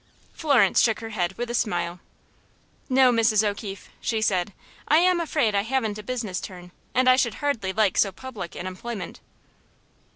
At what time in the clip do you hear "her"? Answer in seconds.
0.99-1.09